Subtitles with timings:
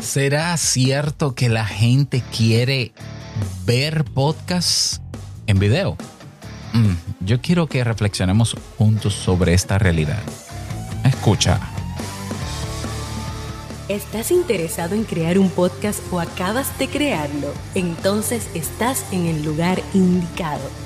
[0.00, 2.92] ¿Será cierto que la gente quiere
[3.64, 5.00] ver podcasts
[5.46, 5.96] en video?
[6.72, 10.22] Mm, yo quiero que reflexionemos juntos sobre esta realidad.
[11.04, 11.60] Escucha.
[13.88, 17.52] ¿Estás interesado en crear un podcast o acabas de crearlo?
[17.74, 20.85] Entonces estás en el lugar indicado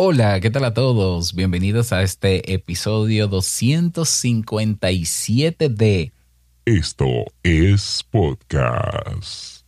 [0.00, 1.34] Hola, ¿qué tal a todos?
[1.34, 6.12] Bienvenidos a este episodio 257 de
[6.64, 9.64] Esto es podcast.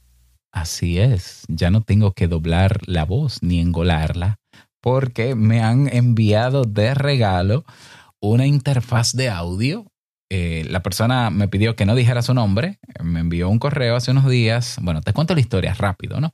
[0.53, 4.39] Así es, ya no tengo que doblar la voz ni engolarla
[4.81, 7.65] porque me han enviado de regalo
[8.21, 9.85] una interfaz de audio.
[10.31, 14.13] Eh, la persona me pidió que no dijera su nombre, me envió un correo hace
[14.13, 14.77] unos días.
[14.81, 16.33] Bueno, te cuento la historia rápido, ¿no?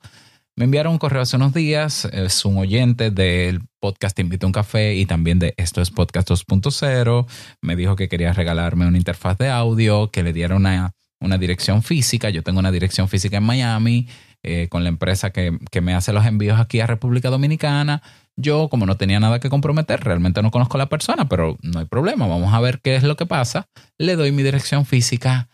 [0.59, 4.49] Me enviaron un correo hace unos días, es un oyente del podcast Te invito a
[4.49, 7.27] un café y también de Esto es Podcast 2.0.
[7.61, 10.95] Me dijo que quería regalarme una interfaz de audio, que le diera una,
[11.39, 12.31] dirección física.
[12.31, 14.09] Yo tengo una dirección física en Miami
[14.43, 18.03] eh, con la empresa que, que me hace los envíos aquí a República Dominicana.
[18.35, 21.81] Yo, como no tenía nada que comprometer, realmente no conozco a la persona, pero no
[21.81, 22.27] hay problema.
[22.27, 23.69] Vamos a ver qué es lo que pasa.
[23.99, 25.51] Le doy mi dirección física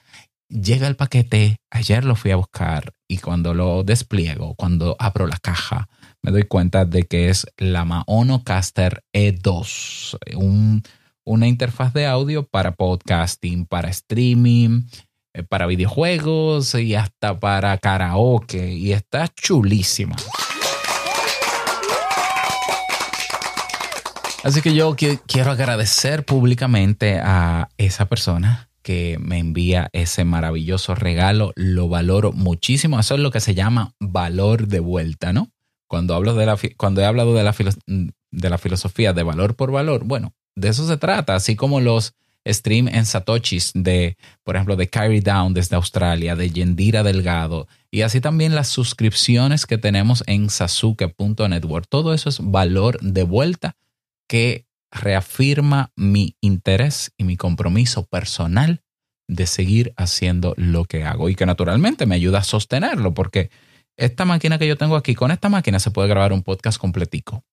[0.53, 5.39] llega el paquete, ayer lo fui a buscar y cuando lo despliego, cuando abro la
[5.39, 5.89] caja,
[6.21, 10.19] me doy cuenta de que es la Maonocaster E2,
[11.25, 14.83] una interfaz de audio para podcasting, para streaming,
[15.33, 20.17] eh, para videojuegos y hasta para karaoke y está chulísima.
[24.45, 31.53] Así que yo quiero agradecer públicamente a esa persona que me envía ese maravilloso regalo.
[31.57, 32.99] Lo valoro muchísimo.
[32.99, 35.51] Eso es lo que se llama valor de vuelta, ¿no?
[35.87, 37.55] Cuando, hablo de la, cuando he hablado de la,
[38.31, 41.35] de la filosofía de valor por valor, bueno, de eso se trata.
[41.35, 42.15] Así como los
[42.47, 48.03] stream en Satoshis de, por ejemplo, de Carry Down desde Australia, de Yendira Delgado, y
[48.03, 51.87] así también las suscripciones que tenemos en sasuke.network.
[51.89, 53.77] Todo eso es valor de vuelta
[54.27, 58.83] que reafirma mi interés y mi compromiso personal
[59.29, 63.51] de seguir haciendo lo que hago y que naturalmente me ayuda a sostenerlo porque
[63.97, 67.45] esta máquina que yo tengo aquí, con esta máquina se puede grabar un podcast completico.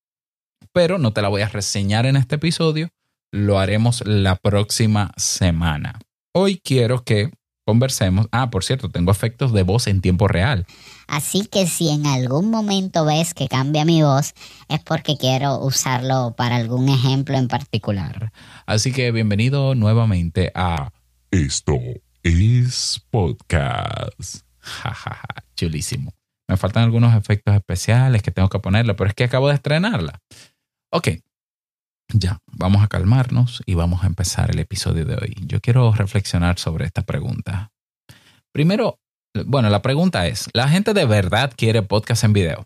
[0.73, 2.89] Pero no te la voy a reseñar en este episodio,
[3.31, 6.00] lo haremos la próxima semana.
[6.33, 7.31] Hoy quiero que
[7.69, 8.28] conversemos.
[8.31, 10.66] Ah, por cierto, tengo efectos de voz en tiempo real.
[11.07, 14.34] Así que si en algún momento ves que cambia mi voz,
[14.69, 18.31] es porque quiero usarlo para algún ejemplo en particular.
[18.66, 20.91] Así que bienvenido nuevamente a
[21.30, 21.78] Esto
[22.24, 24.41] es podcast.
[24.57, 26.12] Jajaja, chulísimo.
[26.47, 30.19] Me faltan algunos efectos especiales que tengo que ponerle, pero es que acabo de estrenarla.
[30.90, 31.09] Ok,
[32.14, 35.36] ya, vamos a calmarnos y vamos a empezar el episodio de hoy.
[35.46, 37.72] Yo quiero reflexionar sobre esta pregunta.
[38.52, 39.00] Primero,
[39.46, 42.66] bueno, la pregunta es, ¿la gente de verdad quiere podcast en video?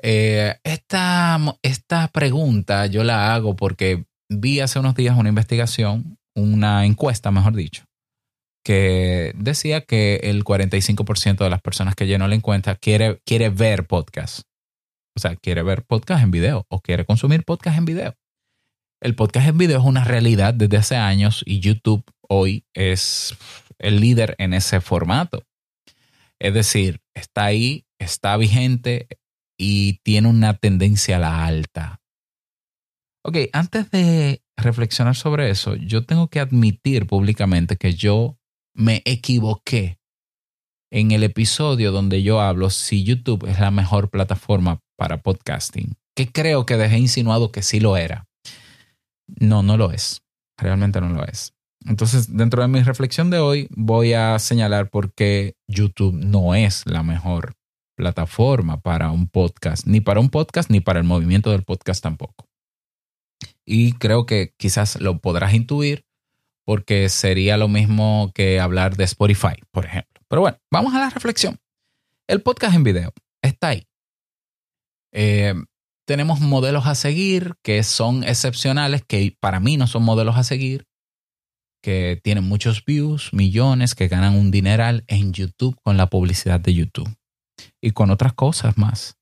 [0.00, 6.84] Eh, esta, esta pregunta yo la hago porque vi hace unos días una investigación, una
[6.84, 7.84] encuesta, mejor dicho,
[8.64, 13.86] que decía que el 45% de las personas que llenó la encuesta quiere, quiere ver
[13.86, 14.42] podcast.
[15.16, 18.14] O sea, quiere ver podcast en video o quiere consumir podcast en video.
[19.00, 23.34] El podcast en video es una realidad desde hace años y YouTube hoy es
[23.78, 25.42] el líder en ese formato.
[26.38, 29.08] Es decir, está ahí, está vigente
[29.58, 32.02] y tiene una tendencia a la alta.
[33.24, 38.38] Ok, antes de reflexionar sobre eso, yo tengo que admitir públicamente que yo
[38.74, 39.98] me equivoqué
[40.92, 46.30] en el episodio donde yo hablo si YouTube es la mejor plataforma para podcasting, que
[46.32, 48.26] creo que dejé insinuado que sí lo era.
[49.26, 50.22] No, no lo es.
[50.58, 51.54] Realmente no lo es.
[51.84, 56.84] Entonces, dentro de mi reflexión de hoy, voy a señalar por qué YouTube no es
[56.86, 57.54] la mejor
[57.96, 62.48] plataforma para un podcast, ni para un podcast, ni para el movimiento del podcast tampoco.
[63.64, 66.06] Y creo que quizás lo podrás intuir
[66.64, 70.22] porque sería lo mismo que hablar de Spotify, por ejemplo.
[70.28, 71.58] Pero bueno, vamos a la reflexión.
[72.26, 73.86] El podcast en video está ahí.
[75.18, 75.54] Eh,
[76.06, 80.86] tenemos modelos a seguir que son excepcionales, que para mí no son modelos a seguir,
[81.82, 86.74] que tienen muchos views, millones, que ganan un dineral en YouTube con la publicidad de
[86.74, 87.08] YouTube
[87.80, 89.16] y con otras cosas más.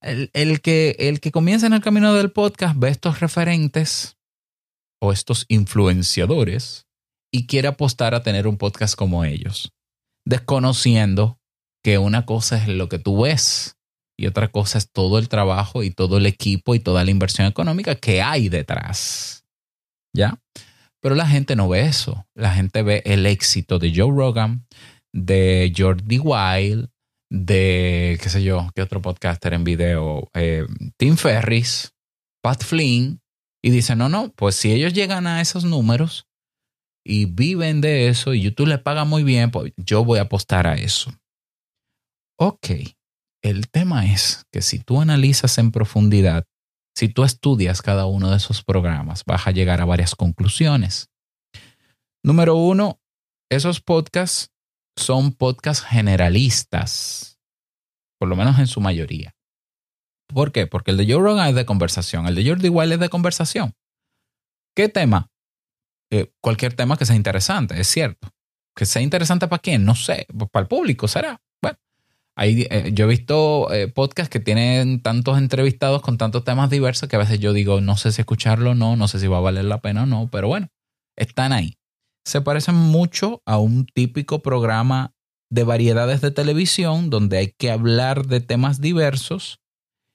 [0.00, 4.16] El, que, el que comienza en el camino del podcast ve estos referentes
[5.00, 6.86] o estos influenciadores
[7.32, 9.72] y quiere apostar a tener un podcast como ellos,
[10.24, 11.40] desconociendo
[11.82, 13.76] que una cosa es lo que tú ves
[14.20, 17.46] y otra cosa es todo el trabajo y todo el equipo y toda la inversión
[17.46, 19.46] económica que hay detrás.
[20.14, 20.38] ¿Ya?
[21.00, 22.26] Pero la gente no ve eso.
[22.34, 24.66] La gente ve el éxito de Joe Rogan,
[25.14, 26.90] de Jordi Wild,
[27.30, 30.66] de, qué sé yo, qué otro podcaster en video, eh,
[30.98, 31.94] Tim Ferris,
[32.42, 33.22] Pat Flynn,
[33.64, 36.26] y dice, no, no, pues si ellos llegan a esos números
[37.06, 40.66] y viven de eso y YouTube les paga muy bien, pues yo voy a apostar
[40.66, 41.10] a eso.
[42.38, 42.66] Ok,
[43.42, 46.44] el tema es que si tú analizas en profundidad,
[46.94, 51.08] si tú estudias cada uno de esos programas, vas a llegar a varias conclusiones.
[52.22, 53.00] Número uno,
[53.50, 54.50] esos podcasts
[54.96, 57.38] son podcasts generalistas,
[58.18, 59.34] por lo menos en su mayoría.
[60.28, 60.66] ¿Por qué?
[60.66, 63.74] Porque el de Joe Rogan es de conversación, el de Jordi Wild es de conversación.
[64.76, 65.28] ¿Qué tema?
[66.12, 68.28] Eh, cualquier tema que sea interesante, es cierto.
[68.76, 71.40] Que sea interesante para quién, no sé, para el público será.
[72.40, 77.06] Ahí, eh, yo he visto eh, podcasts que tienen tantos entrevistados con tantos temas diversos
[77.06, 79.36] que a veces yo digo, no sé si escucharlo o no, no sé si va
[79.36, 80.68] a valer la pena o no, pero bueno,
[81.18, 81.76] están ahí.
[82.24, 85.12] Se parecen mucho a un típico programa
[85.50, 89.60] de variedades de televisión donde hay que hablar de temas diversos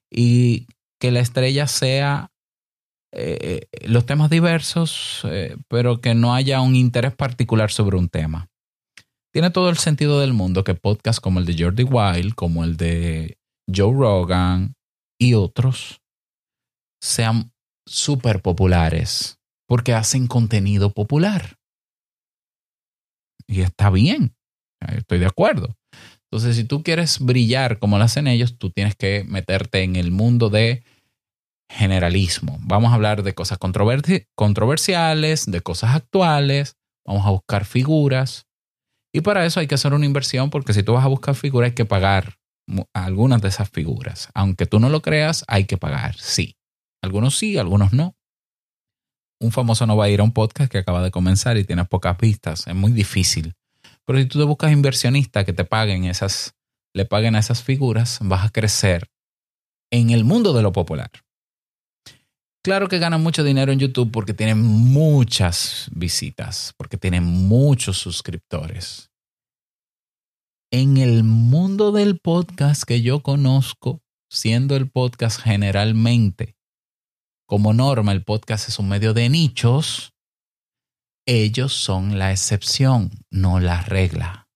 [0.10, 0.66] y
[1.00, 2.31] que la estrella sea
[3.12, 8.50] eh, los temas diversos, eh, pero que no haya un interés particular sobre un tema.
[9.35, 12.77] Tiene todo el sentido del mundo que podcasts como el de Jordi Wild, como el
[12.77, 13.37] de
[13.69, 14.75] Joe Rogan
[15.19, 15.99] y otros
[17.01, 17.51] sean
[17.85, 19.37] súper populares
[19.67, 21.57] porque hacen contenido popular.
[23.45, 24.37] Y está bien,
[24.87, 25.75] estoy de acuerdo.
[26.31, 30.11] Entonces, si tú quieres brillar como lo hacen ellos, tú tienes que meterte en el
[30.11, 30.85] mundo de
[31.69, 32.57] generalismo.
[32.61, 38.47] Vamos a hablar de cosas controversiales, de cosas actuales, vamos a buscar figuras.
[39.15, 41.69] Y para eso hay que hacer una inversión porque si tú vas a buscar figuras
[41.69, 42.35] hay que pagar
[42.94, 44.27] algunas de esas figuras.
[44.33, 46.57] Aunque tú no lo creas, hay que pagar, sí.
[47.01, 48.17] Algunos sí, algunos no.
[49.39, 51.85] Un famoso no va a ir a un podcast que acaba de comenzar y tiene
[51.85, 52.67] pocas vistas.
[52.67, 53.53] Es muy difícil.
[54.03, 56.53] Pero si tú te buscas inversionistas que te paguen esas,
[56.94, 59.07] le paguen a esas figuras, vas a crecer
[59.94, 61.09] en el mundo de lo popular.
[62.65, 69.12] Claro que ganan mucho dinero en YouTube porque tienen muchas visitas, porque tienen muchos suscriptores.
[70.71, 74.01] En el mundo del podcast que yo conozco,
[74.31, 76.56] siendo el podcast generalmente,
[77.47, 80.15] como norma, el podcast es un medio de nichos,
[81.27, 84.50] ellos son la excepción, no la regla.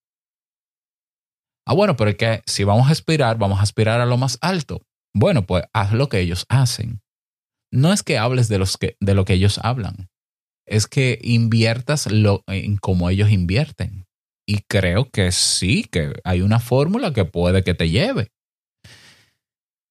[1.64, 4.40] Ah, bueno, pero es que si vamos a aspirar, vamos a aspirar a lo más
[4.42, 4.82] alto.
[5.14, 7.04] Bueno, pues haz lo que ellos hacen.
[7.72, 10.10] No es que hables de, los que, de lo que ellos hablan,
[10.68, 14.06] es que inviertas lo, en cómo ellos invierten.
[14.48, 18.32] Y creo que sí, que hay una fórmula que puede que te lleve.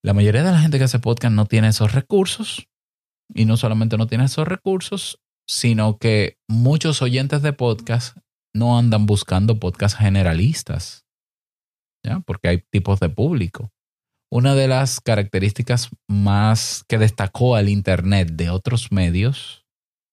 [0.05, 2.67] La mayoría de la gente que hace podcast no tiene esos recursos.
[3.35, 8.17] Y no solamente no tiene esos recursos, sino que muchos oyentes de podcast
[8.55, 11.05] no andan buscando podcasts generalistas,
[12.05, 12.21] ¿ya?
[12.21, 13.71] porque hay tipos de público.
[14.31, 19.65] Una de las características más que destacó al Internet de otros medios,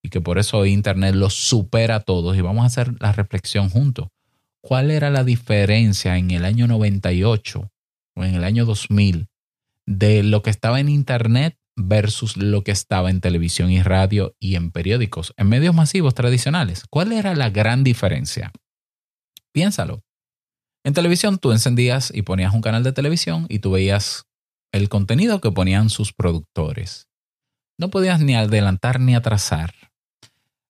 [0.02, 3.68] y que por eso Internet los supera a todos, y vamos a hacer la reflexión
[3.68, 4.08] juntos.
[4.62, 7.70] ¿Cuál era la diferencia en el año 98
[8.14, 9.28] o en el año 2000
[9.84, 14.56] de lo que estaba en Internet versus lo que estaba en televisión y radio y
[14.56, 16.84] en periódicos, en medios masivos tradicionales.
[16.88, 18.50] ¿Cuál era la gran diferencia?
[19.52, 20.05] Piénsalo.
[20.86, 24.26] En televisión tú encendías y ponías un canal de televisión y tú veías
[24.72, 27.08] el contenido que ponían sus productores.
[27.76, 29.74] No podías ni adelantar ni atrasar.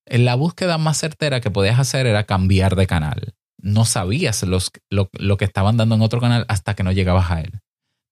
[0.07, 3.35] La búsqueda más certera que podías hacer era cambiar de canal.
[3.59, 4.59] No sabías lo,
[4.89, 7.61] lo que estaban dando en otro canal hasta que no llegabas a él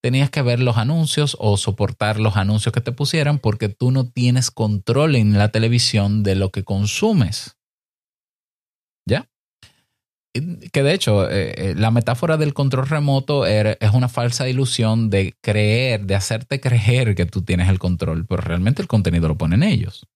[0.05, 4.07] tenías que ver los anuncios o soportar los anuncios que te pusieran porque tú no
[4.07, 7.57] tienes control en la televisión de lo que consumes.
[9.09, 9.31] ¿Ya?
[10.73, 15.35] Que de hecho, eh, eh, la metáfora del control remoto es una falsa ilusión de
[15.41, 19.63] creer, de hacerte creer que tú tienes el control, pero realmente el contenido lo ponen
[19.63, 20.09] ellos.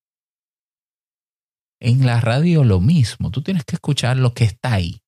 [1.80, 5.00] En la radio lo mismo, tú tienes que escuchar lo que está ahí.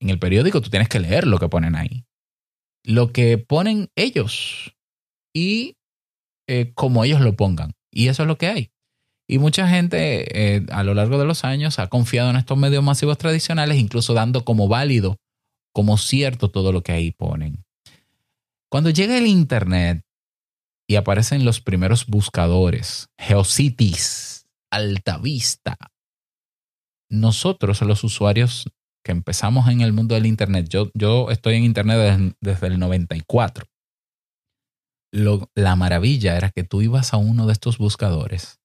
[0.00, 2.04] En el periódico tú tienes que leer lo que ponen ahí
[2.84, 4.76] lo que ponen ellos
[5.34, 5.78] y
[6.46, 7.72] eh, como ellos lo pongan.
[7.90, 8.70] Y eso es lo que hay.
[9.26, 12.84] Y mucha gente eh, a lo largo de los años ha confiado en estos medios
[12.84, 15.16] masivos tradicionales, incluso dando como válido,
[15.72, 17.64] como cierto todo lo que ahí ponen.
[18.70, 20.04] Cuando llega el Internet
[20.86, 25.76] y aparecen los primeros buscadores, Geocities, Altavista,
[27.10, 28.70] nosotros los usuarios
[29.02, 32.78] que empezamos en el mundo del Internet, yo, yo estoy en Internet desde, desde el
[32.78, 33.64] 94.
[35.12, 38.58] Lo, la maravilla era que tú ibas a uno de estos buscadores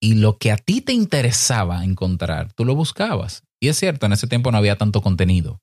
[0.00, 3.42] y lo que a ti te interesaba encontrar, tú lo buscabas.
[3.60, 5.60] Y es cierto, en ese tiempo no había tanto contenido,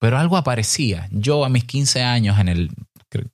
[0.00, 1.08] pero algo aparecía.
[1.10, 2.70] Yo a mis 15 años, en el,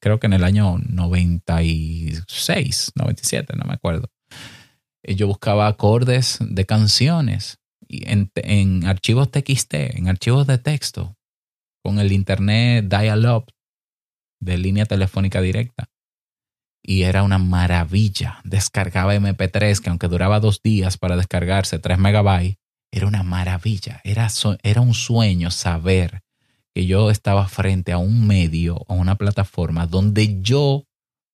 [0.01, 4.09] creo que en el año 96, 97, no me acuerdo,
[5.03, 7.59] eh, yo buscaba acordes de canciones
[7.89, 11.17] en, archivos TXT, en archivos de texto,
[11.85, 13.53] con el internet dial-up
[14.41, 15.89] de línea telefónica directa.
[16.83, 18.41] Y era una maravilla.
[18.45, 22.57] Descargaba MP3, que aunque duraba dos días para descargarse 3 megabytes,
[22.91, 24.01] era una maravilla.
[24.05, 24.29] Era,
[24.63, 26.23] era un sueño saber
[26.75, 30.85] que yo estaba frente a un medio, a una plataforma donde yo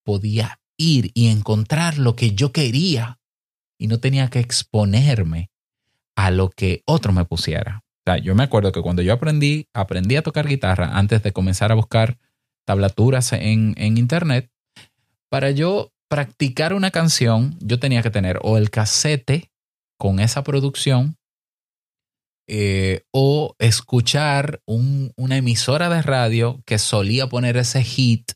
[0.04, 3.18] podía ir y encontrar lo que yo quería
[3.78, 5.50] y no tenía que exponerme
[6.16, 7.84] a lo que otro me pusiera.
[8.06, 11.32] O sea, yo me acuerdo que cuando yo aprendí, aprendí a tocar guitarra antes de
[11.32, 12.18] comenzar a buscar
[12.64, 14.50] tablaturas en, en internet,
[15.30, 19.50] para yo practicar una canción, yo tenía que tener o el casete
[19.98, 21.16] con esa producción
[22.48, 28.32] eh, o escuchar una emisora de radio que solía poner ese hit,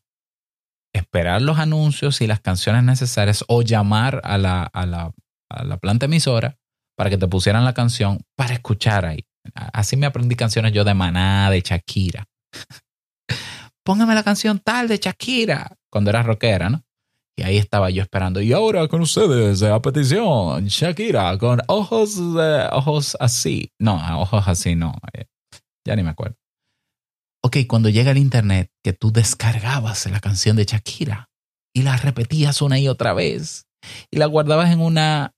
[0.95, 5.13] esperar los anuncios y las canciones necesarias o llamar a la, a la,
[5.49, 6.59] a la planta emisora
[6.95, 9.25] para que te pusieran la canción para escuchar ahí.
[9.55, 12.27] Así me aprendí canciones yo de Maná, de Shakira.
[13.85, 16.85] Póngame la canción tal de Shakira, cuando era rockera, ¿no?
[17.37, 18.41] Y ahí estaba yo esperando.
[18.41, 22.19] Y ahora con ustedes, a petición, Shakira, con ojos,
[22.73, 23.73] ojos así.
[23.79, 24.95] No, ojos así no.
[25.13, 25.27] Eh,
[25.87, 26.37] ya ni me acuerdo.
[27.45, 31.31] Ok, cuando llega el internet, que tú descargabas la canción de Shakira
[31.75, 33.67] y la repetías una y otra vez
[34.11, 35.35] y la guardabas en una,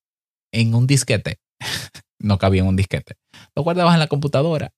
[0.52, 1.38] en un disquete.
[2.20, 3.14] no cabía en un disquete.
[3.54, 4.72] Lo guardabas en la computadora.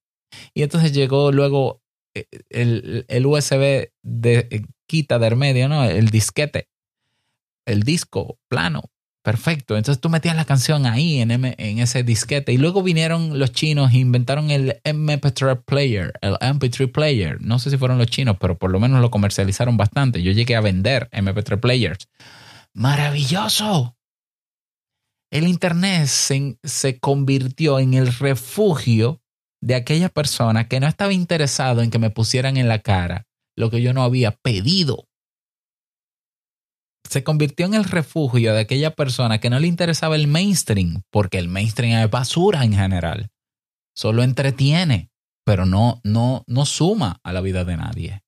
[0.55, 1.81] Y entonces llegó luego
[2.15, 5.85] eh, el, el USB de eh, quita de medio, ¿no?
[5.85, 6.69] El disquete
[7.67, 8.85] el disco plano.
[9.23, 9.77] Perfecto.
[9.77, 12.53] Entonces tú metías la canción ahí en, en ese disquete.
[12.53, 17.43] Y luego vinieron los chinos e inventaron el MP3 player, el MP3 player.
[17.43, 20.23] No sé si fueron los chinos, pero por lo menos lo comercializaron bastante.
[20.23, 22.09] Yo llegué a vender MP3 players.
[22.73, 23.97] Maravilloso.
[25.33, 29.21] El Internet se, se convirtió en el refugio
[29.61, 33.27] de aquella persona que no estaba interesado en que me pusieran en la cara
[33.57, 35.09] lo que yo no había pedido
[37.09, 41.39] se convirtió en el refugio de aquella persona que no le interesaba el mainstream, porque
[41.39, 43.31] el mainstream es basura en general.
[43.95, 45.11] Solo entretiene,
[45.45, 48.23] pero no, no, no suma a la vida de nadie.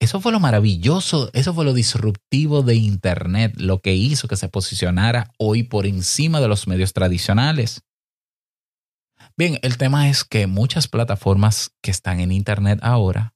[0.00, 4.48] Eso fue lo maravilloso, eso fue lo disruptivo de Internet, lo que hizo que se
[4.48, 7.82] posicionara hoy por encima de los medios tradicionales.
[9.36, 13.32] Bien, el tema es que muchas plataformas que están en Internet ahora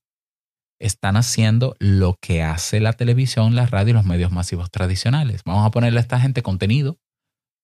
[0.78, 5.42] están haciendo lo que hace la televisión, la radio y los medios masivos tradicionales.
[5.44, 6.98] Vamos a ponerle a esta gente contenido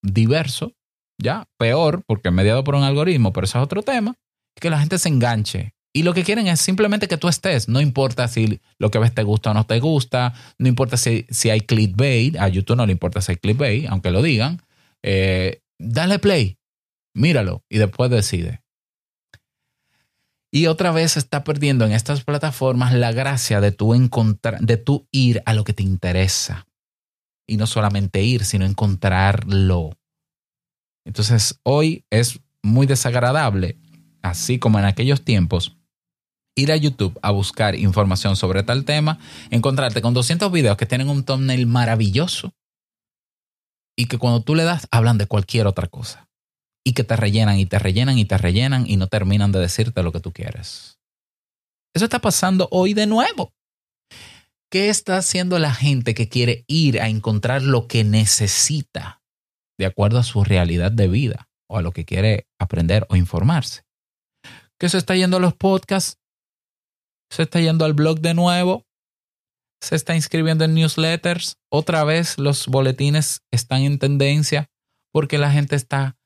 [0.02, 0.73] diverso,
[1.21, 4.14] ya, peor, porque mediado por un algoritmo, pero eso es otro tema,
[4.61, 5.75] que la gente se enganche.
[5.95, 7.69] Y lo que quieren es simplemente que tú estés.
[7.69, 10.33] No importa si lo que ves te gusta o no te gusta.
[10.59, 12.37] No importa si, si hay clickbait.
[12.38, 14.62] A YouTube no le importa si hay clickbait, aunque lo digan.
[15.02, 16.57] Eh, dale play,
[17.14, 18.62] míralo y después decide.
[20.54, 25.09] Y otra vez está perdiendo en estas plataformas la gracia de tú encontrar, de tú
[25.11, 26.66] ir a lo que te interesa.
[27.49, 29.99] Y no solamente ir, sino encontrarlo.
[31.06, 33.78] Entonces, hoy es muy desagradable,
[34.21, 35.78] así como en aquellos tiempos,
[36.54, 39.18] ir a YouTube a buscar información sobre tal tema,
[39.50, 42.52] encontrarte con 200 videos que tienen un thumbnail maravilloso
[43.97, 46.28] y que cuando tú le das hablan de cualquier otra cosa
[46.84, 50.02] y que te rellenan y te rellenan y te rellenan y no terminan de decirte
[50.02, 50.98] lo que tú quieres.
[51.94, 53.52] Eso está pasando hoy de nuevo.
[54.70, 59.20] ¿Qué está haciendo la gente que quiere ir a encontrar lo que necesita
[59.78, 63.82] de acuerdo a su realidad de vida o a lo que quiere aprender o informarse?
[64.80, 66.18] ¿Qué se está yendo a los podcasts?
[67.30, 68.84] ¿Se está yendo al blog de nuevo?
[69.82, 71.56] ¿Se está inscribiendo en newsletters?
[71.70, 74.70] Otra vez los boletines están en tendencia
[75.12, 76.16] porque la gente está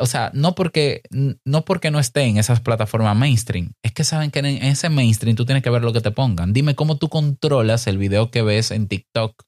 [0.00, 1.02] o sea, no porque,
[1.44, 5.36] no porque no esté en esas plataformas mainstream, es que saben que en ese mainstream
[5.36, 6.52] tú tienes que ver lo que te pongan.
[6.52, 9.42] Dime cómo tú controlas el video que ves en TikTok.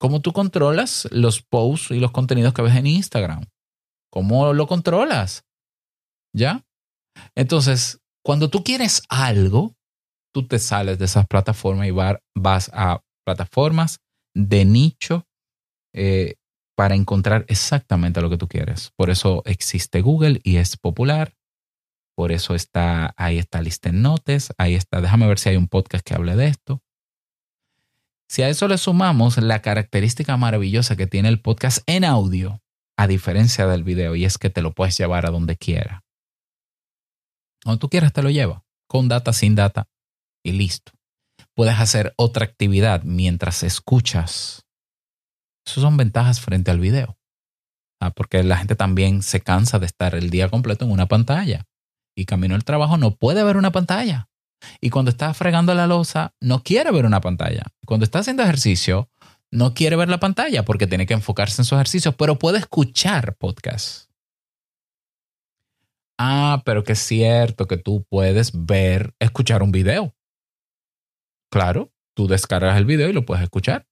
[0.00, 3.44] ¿Cómo tú controlas los posts y los contenidos que ves en Instagram?
[4.10, 5.44] ¿Cómo lo controlas?
[6.34, 6.64] ¿Ya?
[7.34, 9.74] Entonces, cuando tú quieres algo,
[10.32, 13.98] tú te sales de esas plataformas y vas a plataformas
[14.34, 15.26] de nicho
[15.94, 16.36] eh,
[16.78, 18.92] para encontrar exactamente lo que tú quieres.
[18.94, 21.34] Por eso existe Google y es popular.
[22.14, 26.06] Por eso está, ahí está Listen Notes, ahí está, déjame ver si hay un podcast
[26.06, 26.80] que hable de esto.
[28.28, 32.62] Si a eso le sumamos la característica maravillosa que tiene el podcast en audio,
[32.96, 36.04] a diferencia del video, y es que te lo puedes llevar a donde quiera.
[37.64, 39.88] Donde tú quieras te lo lleva, con data, sin data,
[40.44, 40.92] y listo.
[41.54, 44.67] Puedes hacer otra actividad mientras escuchas.
[45.68, 47.18] Esas son ventajas frente al video.
[48.00, 51.66] Ah, porque la gente también se cansa de estar el día completo en una pantalla.
[52.16, 54.30] Y camino al trabajo no puede ver una pantalla.
[54.80, 57.64] Y cuando está fregando la losa, no quiere ver una pantalla.
[57.84, 59.10] Cuando está haciendo ejercicio,
[59.50, 63.36] no quiere ver la pantalla porque tiene que enfocarse en su ejercicio, pero puede escuchar
[63.36, 64.10] podcast.
[66.18, 70.14] Ah, pero que es cierto que tú puedes ver, escuchar un video.
[71.52, 73.86] Claro, tú descargas el video y lo puedes escuchar.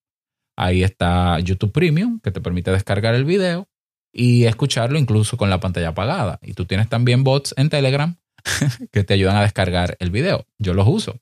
[0.56, 3.68] Ahí está YouTube Premium, que te permite descargar el video
[4.12, 6.38] y escucharlo incluso con la pantalla apagada.
[6.42, 8.16] Y tú tienes también bots en Telegram
[8.92, 10.46] que te ayudan a descargar el video.
[10.58, 11.20] Yo los uso.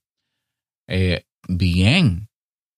[0.88, 2.28] Eh, bien.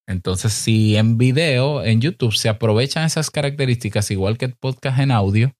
[0.08, 5.10] Entonces, si en video, en YouTube, se aprovechan esas características igual que el podcast en
[5.10, 5.52] audio,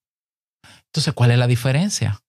[0.97, 2.23] entonces, ¿cuál es la diferencia?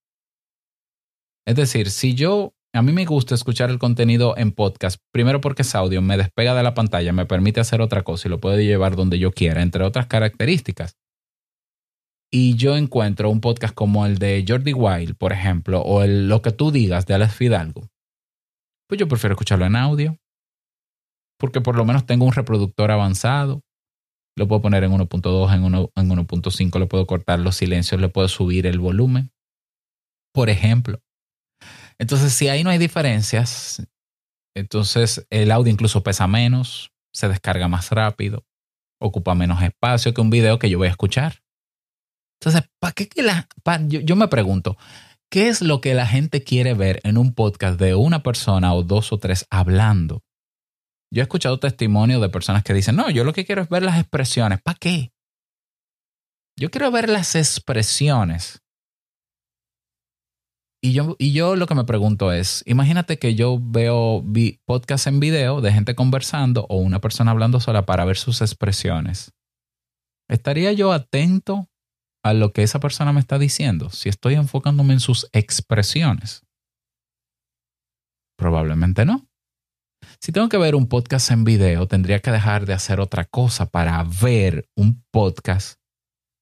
[1.46, 5.64] Es decir, si yo, a mí me gusta escuchar el contenido en podcast, primero porque
[5.64, 8.58] es audio, me despega de la pantalla, me permite hacer otra cosa y lo puedo
[8.58, 10.96] llevar donde yo quiera, entre otras características
[12.32, 16.42] y yo encuentro un podcast como el de Jordi Wild, por ejemplo, o el Lo
[16.42, 17.88] que tú digas de Alex Fidalgo,
[18.88, 20.18] pues yo prefiero escucharlo en audio,
[21.40, 23.62] porque por lo menos tengo un reproductor avanzado.
[24.36, 28.68] Lo puedo poner en 1.2, en 1.5, le puedo cortar los silencios, le puedo subir
[28.68, 29.32] el volumen,
[30.34, 31.00] por ejemplo.
[32.00, 33.86] Entonces, si ahí no hay diferencias,
[34.56, 38.46] entonces el audio incluso pesa menos, se descarga más rápido,
[39.00, 41.42] ocupa menos espacio que un video que yo voy a escuchar.
[42.40, 43.48] Entonces, ¿para qué la,
[43.88, 44.78] yo, me pregunto,
[45.32, 48.84] ¿qué es lo que la gente quiere ver en un podcast de una persona o
[48.84, 50.24] dos o tres hablando?
[51.12, 53.82] Yo he escuchado testimonios de personas que dicen, no, yo lo que quiero es ver
[53.82, 54.62] las expresiones.
[54.62, 55.12] ¿Para qué?
[56.60, 58.62] Yo quiero ver las expresiones.
[60.82, 64.24] Y yo, y yo lo que me pregunto es, imagínate que yo veo
[64.66, 69.34] podcast en video de gente conversando o una persona hablando sola para ver sus expresiones.
[70.30, 71.68] ¿Estaría yo atento
[72.24, 76.46] a lo que esa persona me está diciendo, si estoy enfocándome en sus expresiones?
[78.38, 79.28] Probablemente no.
[80.22, 83.66] Si tengo que ver un podcast en video, tendría que dejar de hacer otra cosa
[83.70, 85.80] para ver un podcast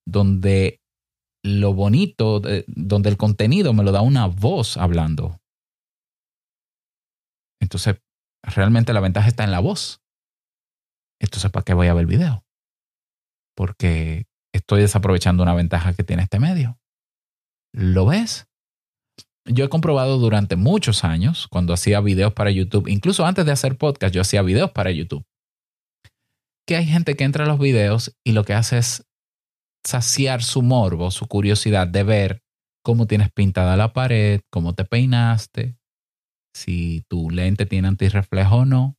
[0.06, 0.80] donde
[1.46, 5.40] lo bonito, donde el contenido me lo da una voz hablando.
[7.60, 8.02] Entonces,
[8.42, 10.02] realmente la ventaja está en la voz.
[11.20, 12.44] Entonces, ¿para qué voy a ver video?
[13.56, 16.78] Porque estoy desaprovechando una ventaja que tiene este medio.
[17.72, 18.46] ¿Lo ves?
[19.46, 23.78] Yo he comprobado durante muchos años, cuando hacía videos para YouTube, incluso antes de hacer
[23.78, 25.24] podcast, yo hacía videos para YouTube,
[26.66, 29.05] que hay gente que entra a los videos y lo que hace es
[29.86, 32.42] saciar su morbo, su curiosidad de ver
[32.82, 35.76] cómo tienes pintada la pared, cómo te peinaste,
[36.54, 38.96] si tu lente tiene antirreflejo o no,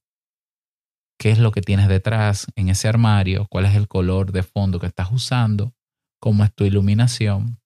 [1.19, 4.79] qué es lo que tienes detrás en ese armario, cuál es el color de fondo
[4.79, 5.73] que estás usando,
[6.21, 7.59] cómo es tu iluminación.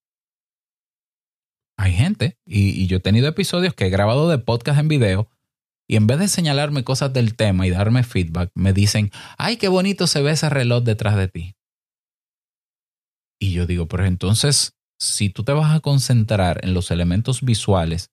[1.78, 5.30] Hay gente, y, yo he tenido episodios que he grabado de podcast en video,
[5.90, 9.68] y en vez de señalarme cosas del tema y darme feedback, me dicen, ay, qué
[9.68, 11.56] bonito se ve ese reloj detrás de ti.
[13.42, 18.12] Y yo digo, pero entonces, si tú te vas a concentrar en los elementos visuales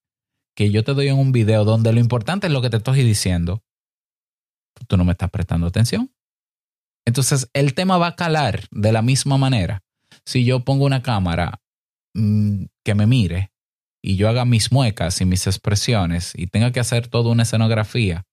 [0.57, 3.05] que yo te doy en un video donde lo importante es lo que te estoy
[3.05, 3.62] diciendo,
[4.88, 6.11] tú no me estás prestando atención.
[7.07, 9.85] Entonces, el tema va a calar de la misma manera.
[10.25, 11.61] Si yo pongo una cámara
[12.14, 13.53] mm, que me mire
[14.03, 18.27] y yo haga mis muecas y mis expresiones y tenga que hacer toda una escenografía,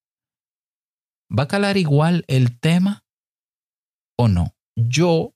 [1.30, 3.04] ¿va a calar igual el tema
[4.18, 4.56] o no?
[4.76, 5.35] Yo,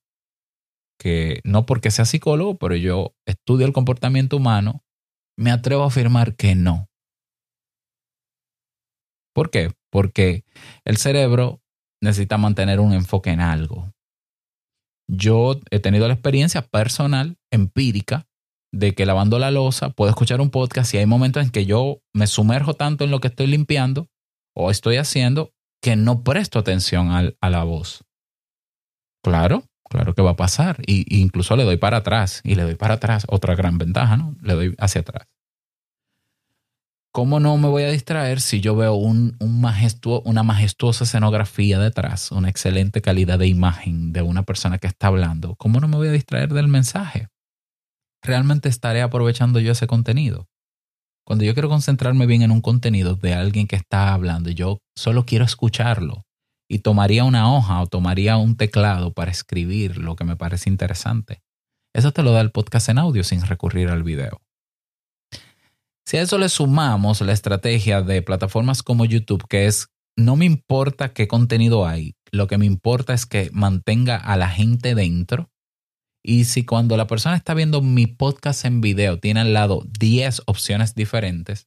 [1.00, 4.84] que no porque sea psicólogo, pero yo estudio el comportamiento humano,
[5.38, 6.88] me atrevo a afirmar que no.
[9.34, 9.72] ¿Por qué?
[9.90, 10.44] Porque
[10.84, 11.62] el cerebro
[12.02, 13.90] necesita mantener un enfoque en algo.
[15.08, 18.26] Yo he tenido la experiencia personal, empírica,
[18.72, 22.02] de que lavando la losa puedo escuchar un podcast y hay momentos en que yo
[22.14, 24.08] me sumerjo tanto en lo que estoy limpiando
[24.54, 27.08] o estoy haciendo que no presto atención
[27.40, 28.04] a la voz.
[29.24, 30.78] Claro, claro que va a pasar.
[30.86, 33.26] Y, incluso le doy para atrás y le doy para atrás.
[33.28, 34.36] Otra gran ventaja, ¿no?
[34.40, 35.26] Le doy hacia atrás.
[37.12, 43.00] ¿Cómo no me voy a distraer si yo veo una majestuosa escenografía detrás, una excelente
[43.02, 45.56] calidad de imagen de una persona que está hablando?
[45.56, 47.26] ¿Cómo no me voy a distraer del mensaje?
[48.22, 50.46] ¿Realmente estaré aprovechando yo ese contenido?
[51.26, 55.26] Cuando yo quiero concentrarme bien en un contenido de alguien que está hablando, yo solo
[55.26, 56.22] quiero escucharlo
[56.70, 61.42] y tomaría una hoja o tomaría un teclado para escribir lo que me parece interesante.
[61.92, 64.40] Eso te lo da el podcast en audio sin recurrir al video.
[66.06, 70.44] Si a eso le sumamos la estrategia de plataformas como YouTube, que es no me
[70.44, 75.50] importa qué contenido hay, lo que me importa es que mantenga a la gente dentro.
[76.22, 80.42] Y si cuando la persona está viendo mi podcast en video tiene al lado 10
[80.46, 81.66] opciones diferentes,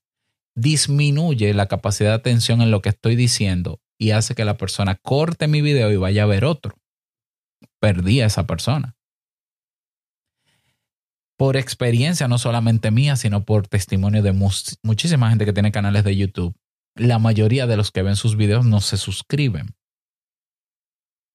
[0.55, 4.95] disminuye la capacidad de atención en lo que estoy diciendo y hace que la persona
[5.01, 6.75] corte mi video y vaya a ver otro.
[7.79, 8.95] Perdí a esa persona
[11.37, 16.15] por experiencia no solamente mía, sino por testimonio de muchísima gente que tiene canales de
[16.15, 16.55] YouTube,
[16.95, 19.75] la mayoría de los que ven sus videos no se suscriben.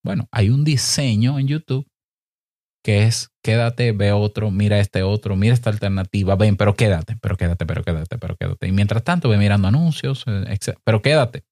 [0.04, 1.87] Bueno, hay un diseño en YouTube
[2.83, 7.37] que es quédate, ve otro, mira este otro, mira esta alternativa, ven, pero quédate, pero
[7.37, 8.68] quédate, pero quédate, pero quédate.
[8.68, 10.78] Y mientras tanto ve mirando anuncios, eh, etc.
[10.85, 11.42] pero quédate.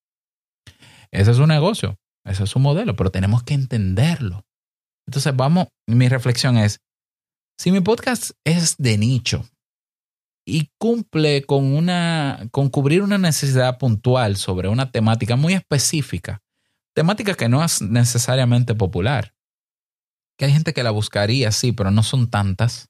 [1.11, 4.45] Ese es un negocio, ese es un modelo, pero tenemos que entenderlo.
[5.07, 6.81] Entonces vamos, mi reflexión es,
[7.59, 9.49] si mi podcast es de nicho
[10.47, 16.43] y cumple con una con cubrir una necesidad puntual sobre una temática muy específica,
[16.95, 19.35] temática que no es necesariamente popular,
[20.39, 22.89] que hay gente que la buscaría, sí, pero no son tantas.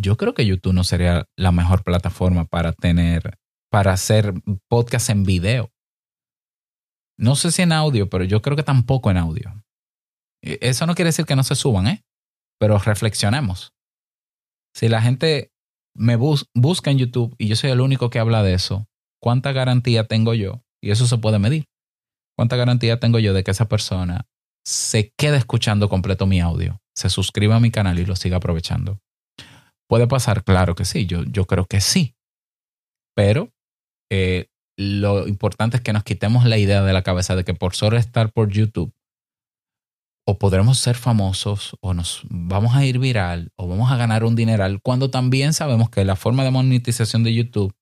[0.00, 3.37] Yo creo que YouTube no sería la mejor plataforma para tener,
[3.70, 4.34] para hacer
[4.68, 5.70] podcast en video.
[7.18, 9.64] No sé si en audio, pero yo creo que tampoco en audio.
[10.42, 12.04] Eh, Eso no quiere decir que no se suban, ¿eh?
[12.60, 13.72] Pero reflexionemos.
[14.74, 15.52] Si la gente
[15.96, 18.86] me bus busca en YouTube y yo soy el único que habla de eso,
[19.20, 20.62] ¿cuánta garantía tengo yo?
[20.80, 21.66] Y eso se puede medir.
[22.36, 24.26] ¿Cuánta garantía tengo yo de que esa persona
[24.64, 29.00] se quede escuchando completo mi audio, se suscriba a mi canal y lo siga aprovechando?
[29.88, 30.44] ¿Puede pasar?
[30.44, 32.14] Claro que sí, yo, yo creo que sí.
[33.16, 33.50] Pero
[34.10, 37.74] eh, lo importante es que nos quitemos la idea de la cabeza de que por
[37.74, 38.92] solo estar por YouTube
[40.26, 44.36] o podremos ser famosos o nos vamos a ir viral o vamos a ganar un
[44.36, 47.74] dineral cuando también sabemos que la forma de monetización de YouTube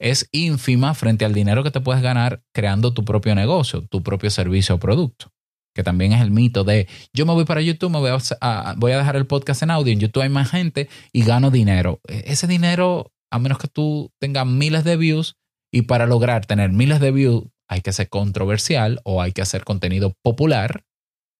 [0.00, 4.30] es ínfima frente al dinero que te puedes ganar creando tu propio negocio, tu propio
[4.30, 5.30] servicio o producto.
[5.74, 8.92] Que también es el mito de yo me voy para YouTube, me voy a, voy
[8.92, 12.00] a dejar el podcast en audio, en YouTube hay más gente y gano dinero.
[12.08, 15.36] E- Ese dinero, a menos que tú tengas miles de views
[15.72, 19.64] y para lograr tener miles de views hay que ser controversial o hay que hacer
[19.64, 20.84] contenido popular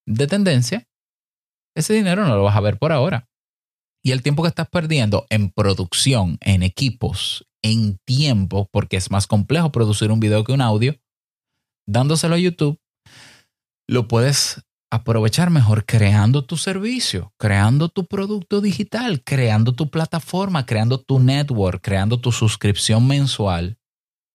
[0.07, 0.89] de tendencia,
[1.77, 3.29] ese dinero no lo vas a ver por ahora.
[4.03, 9.27] Y el tiempo que estás perdiendo en producción, en equipos, en tiempo, porque es más
[9.27, 10.97] complejo producir un video que un audio,
[11.87, 12.79] dándoselo a YouTube,
[13.89, 14.63] lo puedes
[14.93, 21.81] aprovechar mejor creando tu servicio, creando tu producto digital, creando tu plataforma, creando tu network,
[21.83, 23.80] creando tu suscripción mensual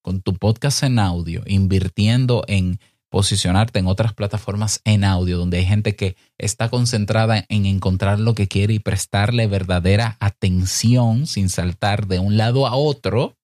[0.06, 5.66] con tu podcast en audio, invirtiendo en posicionarte en otras plataformas en audio donde hay
[5.66, 12.06] gente que está concentrada en encontrar lo que quiere y prestarle verdadera atención sin saltar
[12.06, 13.36] de un lado a otro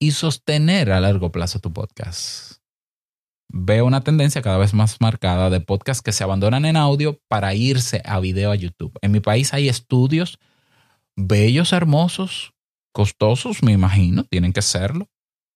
[0.00, 2.54] y sostener a largo plazo tu podcast.
[3.52, 7.52] Veo una tendencia cada vez más marcada de podcasts que se abandonan en audio para
[7.52, 8.98] irse a video a YouTube.
[9.02, 10.38] En mi país hay estudios
[11.16, 12.54] bellos, hermosos,
[12.92, 15.08] costosos, me imagino, tienen que serlo.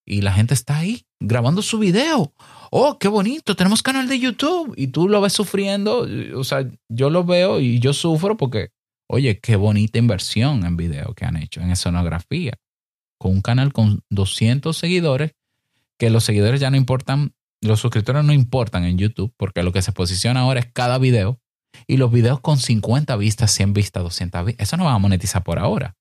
[0.06, 2.34] Y la gente está ahí grabando su video.
[2.70, 4.74] Oh, qué bonito, tenemos canal de YouTube.
[4.76, 6.06] Y tú lo ves sufriendo.
[6.34, 8.70] O sea, yo lo veo y yo sufro porque,
[9.08, 12.54] oye, qué bonita inversión en video que han hecho, en escenografía.
[13.18, 15.32] Con un canal con 200 seguidores,
[15.98, 19.80] que los seguidores ya no importan, los suscriptores no importan en YouTube, porque lo que
[19.80, 21.40] se posiciona ahora es cada video.
[21.86, 25.42] Y los videos con 50 vistas, 100 vistas, 200 vistas, eso no van a monetizar
[25.42, 25.96] por ahora.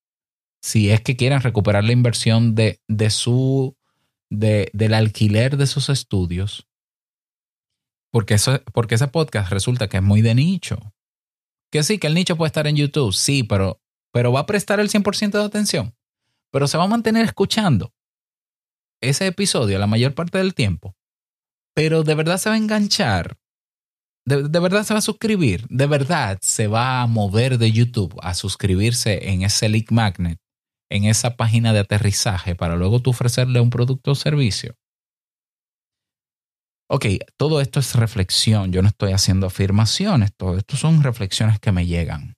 [0.64, 3.76] Si es que quieren recuperar la inversión de, de su
[4.30, 6.68] de, del alquiler de esos estudios,
[8.12, 10.94] porque, eso, porque ese podcast resulta que es muy de nicho.
[11.70, 13.82] Que sí, que el nicho puede estar en YouTube, sí, pero,
[14.14, 15.96] pero va a prestar el 100% de atención.
[16.52, 17.92] Pero se va a mantener escuchando
[19.02, 20.96] ese episodio la mayor parte del tiempo.
[21.76, 23.38] Pero de verdad se va a enganchar.
[24.26, 25.66] De, de verdad se va a suscribir.
[25.68, 30.43] De verdad se va a mover de YouTube a suscribirse en ese lead magnet
[30.94, 34.76] en esa página de aterrizaje para luego tú ofrecerle un producto o servicio.
[36.88, 38.72] Ok, todo esto es reflexión.
[38.72, 40.36] Yo no estoy haciendo afirmaciones.
[40.38, 42.36] Todo esto son reflexiones que me llegan.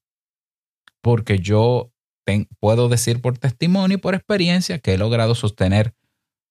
[1.01, 1.91] Porque yo
[2.61, 5.93] puedo decir por testimonio y por experiencia que he logrado sostener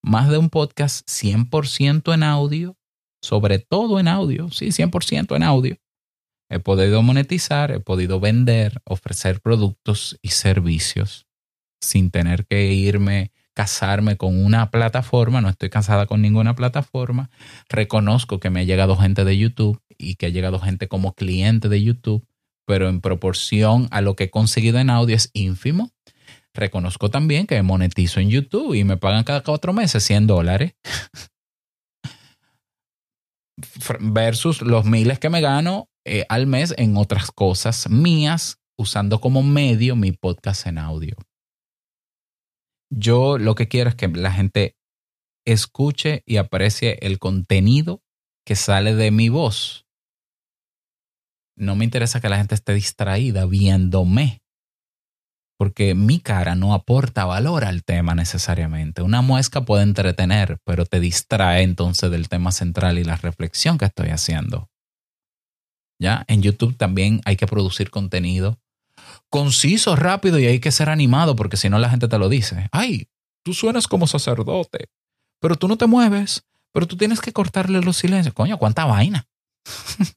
[0.02, 2.76] más de un podcast 100% en audio,
[3.22, 5.76] sobre todo en audio, sí, 100% en audio.
[6.50, 11.26] He podido monetizar, he podido vender, ofrecer productos y servicios
[11.80, 17.30] sin tener que irme, casarme con una plataforma, no estoy casada con ninguna plataforma.
[17.68, 21.68] Reconozco que me ha llegado gente de YouTube y que ha llegado gente como cliente
[21.68, 22.26] de YouTube
[22.66, 25.90] pero en proporción a lo que he conseguido en audio es ínfimo.
[26.54, 30.74] Reconozco también que monetizo en YouTube y me pagan cada cuatro meses 100 dólares
[34.00, 39.42] versus los miles que me gano eh, al mes en otras cosas mías usando como
[39.42, 41.16] medio mi podcast en audio.
[42.96, 44.76] Yo lo que quiero es que la gente
[45.46, 48.02] escuche y aprecie el contenido
[48.46, 49.84] que sale de mi voz
[51.56, 54.42] no me interesa que la gente esté distraída viéndome,
[55.58, 59.02] porque mi cara no aporta valor al tema necesariamente.
[59.02, 63.84] Una muesca puede entretener, pero te distrae entonces del tema central y la reflexión que
[63.84, 64.68] estoy haciendo.
[66.00, 66.24] ¿Ya?
[66.26, 68.58] En YouTube también hay que producir contenido
[69.34, 72.68] conciso, rápido y hay que ser animado porque si no la gente te lo dice.
[72.70, 73.08] Ay,
[73.42, 74.90] tú suenas como sacerdote,
[75.40, 78.32] pero tú no te mueves, pero tú tienes que cortarle los silencios.
[78.32, 79.26] Coño, cuánta vaina.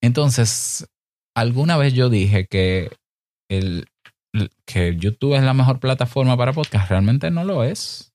[0.00, 0.88] Entonces,
[1.34, 2.90] alguna vez yo dije que,
[3.50, 3.90] el,
[4.64, 6.88] que YouTube es la mejor plataforma para podcast.
[6.88, 8.14] Realmente no lo es.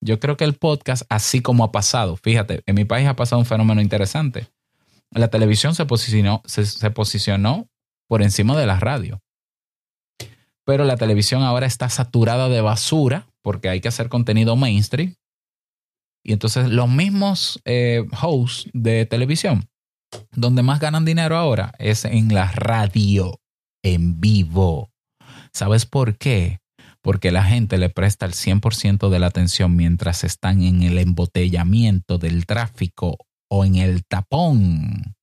[0.00, 3.40] Yo creo que el podcast, así como ha pasado, fíjate, en mi país ha pasado
[3.40, 4.48] un fenómeno interesante.
[5.10, 7.68] La televisión se posicionó, se posicionó
[8.08, 9.20] por encima de la radio.
[10.64, 15.14] Pero la televisión ahora está saturada de basura porque hay que hacer contenido mainstream.
[16.24, 19.68] Y entonces los mismos eh, hosts de televisión
[20.32, 23.40] donde más ganan dinero ahora es en la radio,
[23.82, 24.90] en vivo.
[25.52, 26.58] ¿Sabes por qué?
[27.02, 32.18] Porque la gente le presta el 100% de la atención mientras están en el embotellamiento
[32.18, 33.16] del tráfico
[33.48, 35.15] o en el tapón.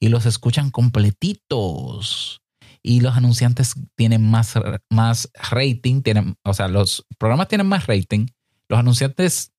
[0.00, 2.42] Y los escuchan completitos.
[2.82, 4.54] Y los anunciantes tienen más,
[4.88, 8.26] más rating, tienen, o sea, los programas tienen más rating.
[8.68, 9.52] Los anunciantes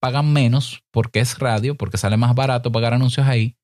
[0.00, 3.56] pagan menos porque es radio, porque sale más barato pagar anuncios ahí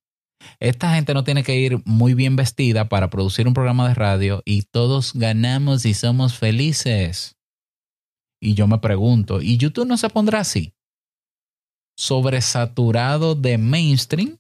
[0.59, 4.43] esta gente no tiene que ir muy bien vestida para producir un programa de radio
[4.45, 7.37] y todos ganamos y somos felices.
[8.41, 10.75] Y yo me pregunto, ¿y YouTube no se pondrá así?
[11.97, 14.39] Sobresaturado de mainstream,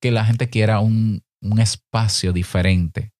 [0.00, 3.12] que la gente quiera un, un espacio diferente,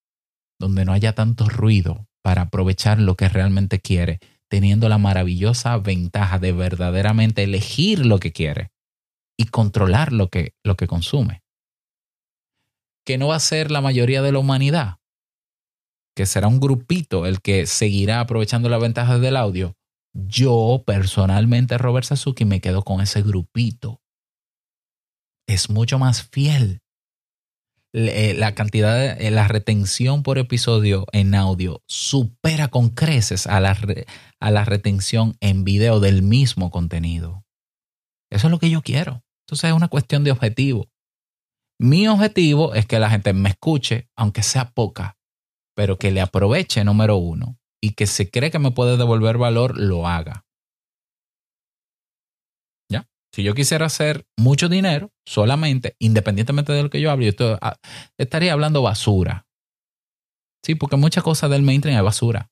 [0.59, 6.38] donde no haya tanto ruido para aprovechar lo que realmente quiere, teniendo la maravillosa ventaja
[6.38, 8.71] de verdaderamente elegir lo que quiere
[9.38, 11.43] y controlar lo que, lo que consume.
[13.05, 14.99] Que no va a ser la mayoría de la humanidad,
[16.14, 19.77] que será un grupito el que seguirá aprovechando las ventajas del audio.
[20.12, 24.01] Yo personalmente, Robert Sasuki, me quedo con ese grupito.
[25.49, 26.83] Es mucho más fiel.
[27.95, 33.59] Eh, la cantidad de eh, la retención por episodio en audio supera con creces a
[33.59, 33.77] la,
[34.41, 37.47] a la retención en video del mismo contenido.
[38.31, 39.25] Eso es lo que yo quiero.
[39.47, 40.91] Entonces es una cuestión de objetivo.
[41.81, 45.17] Mi objetivo es que la gente me escuche, aunque sea poca,
[45.75, 49.79] pero que le aproveche, número uno, y que se cree que me puede devolver valor,
[49.79, 50.45] lo haga.
[53.33, 57.77] Si yo quisiera hacer mucho dinero solamente, independientemente de lo que yo hable, yo ah,
[58.17, 59.47] estaría hablando basura.
[60.64, 62.51] Sí, porque muchas cosas del mainstream es basura.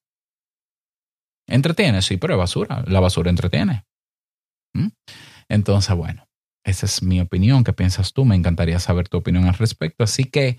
[1.48, 2.84] Entretiene, sí, pero es basura.
[2.86, 3.84] La basura entretiene.
[4.74, 4.88] ¿Mm?
[5.48, 6.28] Entonces, bueno,
[6.64, 7.64] esa es mi opinión.
[7.64, 8.24] ¿Qué piensas tú?
[8.24, 10.04] Me encantaría saber tu opinión al respecto.
[10.04, 10.58] Así que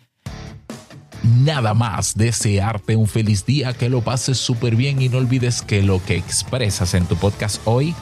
[1.23, 5.83] nada más desearte un feliz día, que lo pases súper bien y no olvides que
[5.83, 7.93] lo que expresas en tu podcast hoy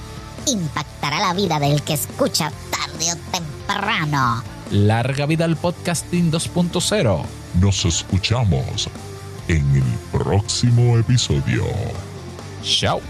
[0.47, 4.43] impactará la vida del que escucha tarde o temprano.
[4.71, 7.23] Larga vida al podcasting 2.0.
[7.59, 8.89] Nos escuchamos
[9.47, 11.65] en el próximo episodio.
[12.63, 13.01] Chao.